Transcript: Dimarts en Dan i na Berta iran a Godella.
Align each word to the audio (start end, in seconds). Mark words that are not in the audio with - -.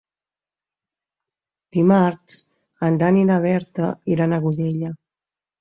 Dimarts 1.77 2.39
en 2.89 2.99
Dan 3.05 3.21
i 3.25 3.29
na 3.31 3.39
Berta 3.47 3.93
iran 4.17 4.35
a 4.39 4.45
Godella. 4.49 4.95